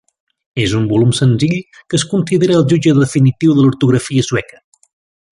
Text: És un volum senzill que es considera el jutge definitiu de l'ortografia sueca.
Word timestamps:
És 0.61 0.71
un 0.77 0.85
volum 0.91 1.11
senzill 1.17 1.59
que 1.91 1.99
es 1.99 2.05
considera 2.13 2.57
el 2.61 2.65
jutge 2.73 2.95
definitiu 3.03 3.53
de 3.59 3.67
l'ortografia 3.67 4.25
sueca. 4.29 4.63